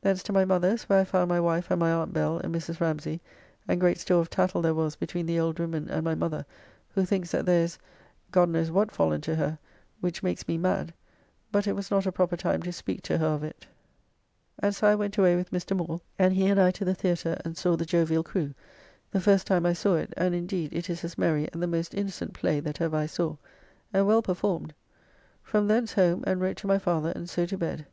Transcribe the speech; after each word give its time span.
Thence 0.00 0.22
to 0.22 0.32
my 0.32 0.46
mother's, 0.46 0.84
where 0.84 1.00
I 1.00 1.04
found 1.04 1.28
my 1.28 1.38
wife 1.38 1.70
and 1.70 1.78
my 1.78 1.92
aunt 1.92 2.14
Bell 2.14 2.38
and 2.38 2.54
Mrs. 2.54 2.80
Ramsey, 2.80 3.20
and 3.68 3.78
great 3.78 3.98
store 3.98 4.22
of 4.22 4.30
tattle 4.30 4.62
there 4.62 4.72
was 4.72 4.96
between 4.96 5.26
the 5.26 5.38
old 5.38 5.58
women 5.58 5.90
and 5.90 6.02
my 6.02 6.14
mother, 6.14 6.46
who 6.94 7.04
thinks 7.04 7.32
that 7.32 7.44
there 7.44 7.60
is, 7.62 7.76
God 8.30 8.48
knows 8.48 8.70
what 8.70 8.90
fallen 8.90 9.20
to 9.20 9.34
her, 9.36 9.58
which 10.00 10.22
makes 10.22 10.48
me 10.48 10.56
mad, 10.56 10.94
but 11.52 11.66
it 11.66 11.76
was 11.76 11.90
not 11.90 12.06
a 12.06 12.12
proper 12.12 12.34
time 12.34 12.62
to 12.62 12.72
speak 12.72 13.02
to 13.02 13.18
her 13.18 13.26
of 13.26 13.42
it, 13.44 13.66
and 14.58 14.74
so 14.74 14.86
I 14.88 14.94
went 14.94 15.18
away 15.18 15.36
with 15.36 15.50
Mr. 15.50 15.76
Moore, 15.76 16.00
and 16.18 16.32
he 16.32 16.46
and 16.46 16.58
I 16.58 16.70
to 16.70 16.84
the 16.86 16.94
Theatre, 16.94 17.38
and 17.44 17.54
saw 17.54 17.76
"The 17.76 17.84
Jovial 17.84 18.22
Crew," 18.22 18.54
the 19.10 19.20
first 19.20 19.46
time 19.46 19.66
I 19.66 19.74
saw 19.74 19.96
it, 19.96 20.14
and 20.16 20.34
indeed 20.34 20.72
it 20.72 20.88
is 20.88 21.04
as 21.04 21.18
merry 21.18 21.46
and 21.52 21.62
the 21.62 21.66
most 21.66 21.92
innocent 21.92 22.32
play 22.32 22.58
that 22.60 22.80
ever 22.80 22.96
I 22.96 23.04
saw, 23.04 23.36
and 23.92 24.06
well 24.06 24.22
performed. 24.22 24.72
From 25.42 25.68
thence 25.68 25.92
home, 25.92 26.24
and 26.26 26.40
wrote 26.40 26.56
to 26.56 26.66
my 26.66 26.78
father 26.78 27.10
and 27.14 27.28
so 27.28 27.44
to 27.44 27.58
bed. 27.58 27.86